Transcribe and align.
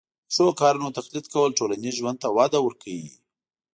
د 0.03 0.03
ښو 0.35 0.45
کارونو 0.61 0.95
تقلید 0.97 1.25
کول 1.33 1.51
ټولنیز 1.59 1.93
ژوند 1.99 2.17
ته 2.23 2.27
وده 2.37 2.59
ورکوي. 2.63 3.11